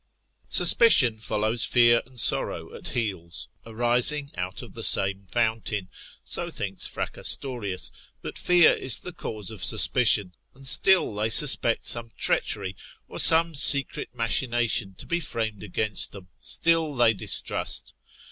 Suspicion 0.47 1.19
follows 1.19 1.63
fear 1.63 2.01
and 2.07 2.19
sorrow 2.19 2.73
at 2.73 2.87
heels, 2.87 3.47
arising 3.67 4.31
out 4.35 4.63
of 4.63 4.73
the 4.73 4.81
same 4.81 5.27
fountain, 5.27 5.89
so 6.23 6.49
thinks 6.49 6.87
Fracastorius, 6.87 7.91
that 8.21 8.35
fear 8.35 8.73
is 8.73 9.01
the 9.01 9.13
cause 9.13 9.51
of 9.51 9.63
suspicion, 9.63 10.33
and 10.55 10.65
still 10.65 11.13
they 11.13 11.29
suspect 11.29 11.85
some 11.85 12.09
treachery, 12.17 12.75
or 13.07 13.19
some 13.19 13.53
secret 13.53 14.15
machination 14.15 14.95
to 14.95 15.05
be 15.05 15.19
framed 15.19 15.61
against 15.61 16.13
them, 16.13 16.29
still 16.39 16.95
they 16.95 17.13
distrust. 17.13 17.93